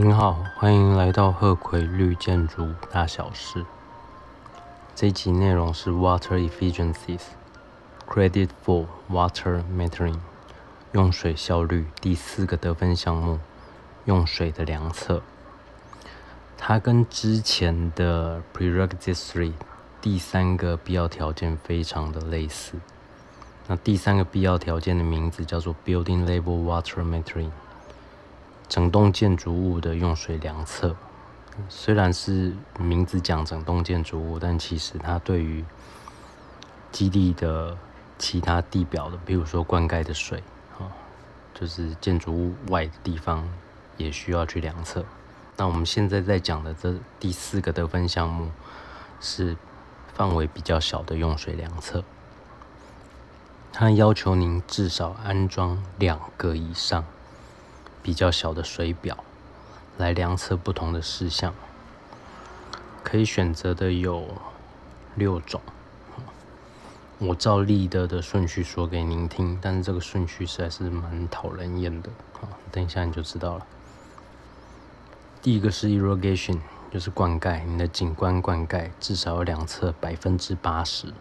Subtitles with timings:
[0.00, 3.66] 您好，欢迎来到鹤葵绿建筑大小事。
[4.94, 7.22] 这集内容是 Water Efficiencies
[8.06, 10.20] Credit for Water Metering
[10.92, 13.40] 用水效率第四个得分项目，
[14.04, 15.20] 用水的量测。
[16.56, 19.54] 它跟之前的 Prerequisite Three
[20.00, 22.74] 第三个必要条件非常的类似。
[23.66, 27.50] 那第三个必要条件的名字叫做 Building Level Water Metering。
[28.68, 30.94] 整栋建筑物的用水量测，
[31.68, 35.64] 虽然是名字讲整栋建筑物，但其实它对于
[36.92, 37.76] 基地的
[38.18, 40.42] 其他地表的，比如说灌溉的水，
[40.78, 40.92] 啊，
[41.54, 43.48] 就是建筑物外的地方，
[43.96, 45.04] 也需要去量测。
[45.56, 48.50] 那我们现在在讲的这第四个得分项目，
[49.20, 49.56] 是
[50.12, 52.04] 范围比较小的用水量测，
[53.72, 57.04] 它要求您至少安装两个以上。
[58.08, 59.22] 比较小的水表
[59.98, 61.52] 来量测不同的事项，
[63.04, 64.26] 可以选择的有
[65.14, 65.60] 六种。
[67.18, 72.08] 我照立德的顺序说给您听，但是这个顺序实在是蛮讨人厌的
[72.40, 72.48] 啊！
[72.72, 73.66] 等一下你就知道了。
[75.42, 81.12] 第一个是 irrigation，就是灌溉，你的景观灌溉至少要量测百分之八十。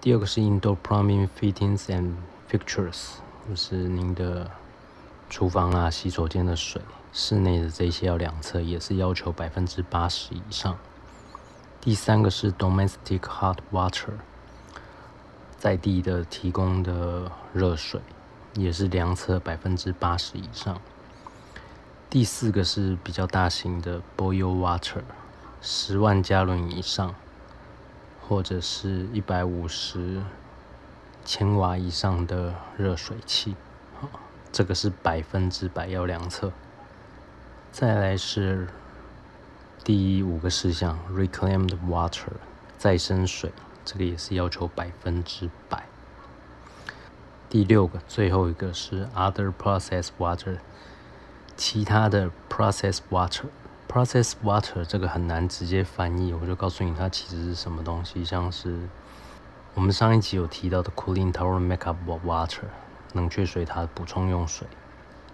[0.00, 2.14] 第二个是 indoor plumbing fittings and
[2.50, 4.50] fixtures，就是您的。
[5.30, 10.76] 厨房啊，洗手间的水，室内的这些要量测，也是要求百分之八十以上。
[11.80, 14.10] 第三个是 domestic hot water，
[15.56, 18.00] 在地的提供的热水，
[18.54, 20.80] 也是量测百分之八十以上。
[22.10, 25.02] 第四个是比较大型的 boil water，
[25.62, 27.14] 十万加仑以上，
[28.20, 30.20] 或者是一百五十
[31.24, 33.54] 千瓦以上的热水器。
[34.52, 36.52] 这个是百分之百要量测。
[37.72, 38.68] 再来是
[39.84, 42.32] 第五个事项，reclaimed water，
[42.76, 43.52] 再生水，
[43.84, 45.84] 这个也是要求百分之百。
[47.48, 50.58] 第六个，最后一个是 other process water，
[51.56, 53.46] 其他的 process water。
[53.88, 58.88] process water 这个很难直接翻译，我就告诉你它其实是什么东西，像是
[59.74, 62.66] 我们上一集有提到的 cooling tower makeup water。
[63.14, 64.66] 冷却水塔补充用水，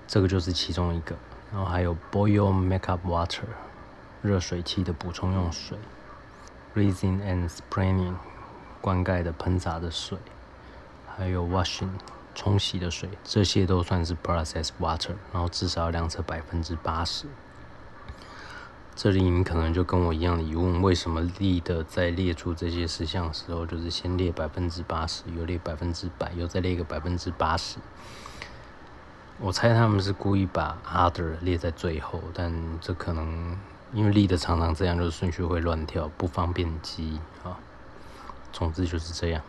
[0.06, 1.16] 这个就是其中一个。
[1.53, 3.42] 然后还有 boil makeup water
[4.20, 5.78] 热水器的补充用水
[6.75, 8.14] ，rinsing and spraying
[8.81, 10.19] 灌溉的喷洒的水，
[11.16, 11.91] 还有 washing
[12.34, 15.14] 冲洗的水，这些都算是 process water。
[15.32, 17.26] 然后至少要量测百分之八十。
[18.97, 27.77] 这里你可能就跟我一样疑问：为什么立的在列出这些事项的时候，就是先列百分之八十，又列百分之百，又再列一个百分之八十？
[29.39, 33.59] 我猜他们是故意把 other 列在最后，但这可能
[33.93, 37.59] 因为立的常常这样，就是顺序会乱跳，不方便记啊。
[38.51, 39.43] 总之就是这样。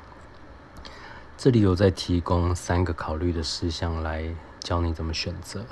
[1.38, 4.26] 这里有在提供三个考虑的事项来
[4.60, 5.66] 教你怎么选择。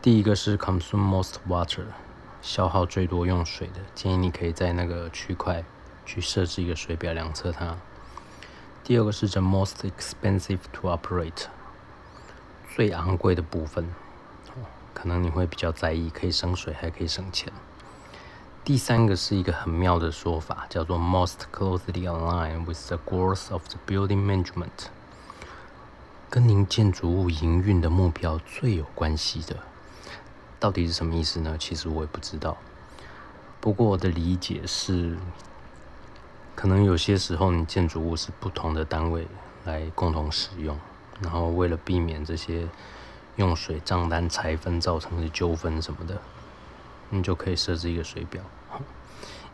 [0.00, 1.86] 第一个是 consume most water。
[2.44, 5.64] 消耗最多用水的，建议你可以在那个区块
[6.04, 7.78] 去设置一个水表量测它。
[8.84, 11.46] 第二个是 the most expensive to operate，
[12.76, 13.88] 最昂贵的部分，
[14.92, 17.50] 可能你会比较在意，可以省水还可以省钱。
[18.62, 24.88] 第三个是一个很妙的说法，叫做 most closely aligned with the goals of the building management，
[26.28, 29.56] 跟您建筑物营运的目标最有关系的。
[30.58, 31.56] 到底是什么意思呢？
[31.58, 32.56] 其实我也不知道。
[33.60, 35.16] 不过我的理解是，
[36.54, 39.26] 可能有些时候你建筑物是不同的单位
[39.64, 40.78] 来共同使用，
[41.20, 42.68] 然后为了避免这些
[43.36, 46.20] 用水账单拆分造成的纠纷什么的，
[47.10, 48.42] 你就可以设置一个水表。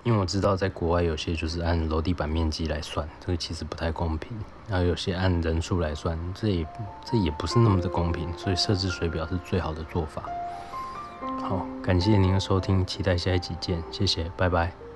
[0.03, 4.33] 因为我知道在国外有些就是按楼地板面积来算，这个其实不太公平；
[4.67, 6.67] 然后有些按人数来算，这也
[7.05, 10.25] 这也不是那么的公平，所以设置水表是最好的做法。
[11.41, 14.90] 好，感谢您的收听，期待下一集见，谢谢，拜拜。